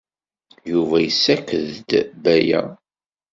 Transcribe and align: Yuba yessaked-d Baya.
Yuba 0.71 0.97
yessaked-d 1.01 1.89
Baya. 2.23 2.61